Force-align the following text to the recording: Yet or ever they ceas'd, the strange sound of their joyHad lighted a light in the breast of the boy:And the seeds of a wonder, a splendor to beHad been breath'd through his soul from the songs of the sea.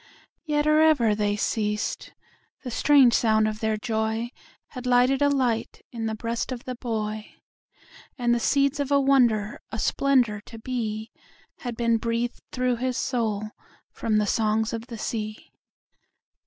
Yet 0.45 0.65
or 0.65 0.81
ever 0.81 1.13
they 1.13 1.35
ceas'd, 1.35 2.13
the 2.63 2.71
strange 2.71 3.13
sound 3.13 3.47
of 3.47 3.59
their 3.59 3.77
joyHad 3.77 4.31
lighted 4.87 5.21
a 5.21 5.29
light 5.29 5.85
in 5.91 6.07
the 6.07 6.15
breast 6.15 6.51
of 6.51 6.63
the 6.65 6.73
boy:And 6.73 8.33
the 8.33 8.39
seeds 8.39 8.79
of 8.79 8.89
a 8.91 8.99
wonder, 8.99 9.61
a 9.71 9.77
splendor 9.77 10.41
to 10.47 10.57
beHad 10.57 11.77
been 11.77 11.97
breath'd 11.97 12.41
through 12.51 12.77
his 12.77 12.97
soul 12.97 13.51
from 13.91 14.17
the 14.17 14.25
songs 14.25 14.73
of 14.73 14.87
the 14.87 14.97
sea. 14.97 15.51